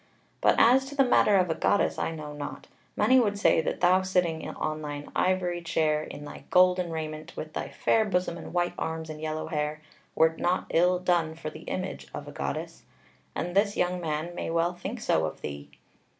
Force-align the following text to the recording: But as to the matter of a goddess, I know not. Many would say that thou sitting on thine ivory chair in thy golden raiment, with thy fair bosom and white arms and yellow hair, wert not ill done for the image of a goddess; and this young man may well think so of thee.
But 0.41 0.55
as 0.57 0.85
to 0.85 0.95
the 0.95 1.03
matter 1.03 1.37
of 1.37 1.51
a 1.51 1.53
goddess, 1.53 1.99
I 1.99 2.09
know 2.09 2.33
not. 2.33 2.65
Many 2.95 3.19
would 3.19 3.37
say 3.37 3.61
that 3.61 3.81
thou 3.81 4.01
sitting 4.01 4.49
on 4.49 4.81
thine 4.81 5.11
ivory 5.15 5.61
chair 5.61 6.01
in 6.01 6.25
thy 6.25 6.45
golden 6.49 6.89
raiment, 6.89 7.37
with 7.37 7.53
thy 7.53 7.69
fair 7.69 8.03
bosom 8.03 8.35
and 8.35 8.51
white 8.51 8.73
arms 8.79 9.11
and 9.11 9.21
yellow 9.21 9.45
hair, 9.45 9.79
wert 10.15 10.39
not 10.39 10.65
ill 10.71 10.97
done 10.97 11.35
for 11.35 11.51
the 11.51 11.65
image 11.69 12.07
of 12.15 12.27
a 12.27 12.31
goddess; 12.31 12.81
and 13.35 13.53
this 13.55 13.77
young 13.77 14.01
man 14.01 14.33
may 14.33 14.49
well 14.49 14.73
think 14.73 14.99
so 14.99 15.27
of 15.27 15.41
thee. 15.41 15.69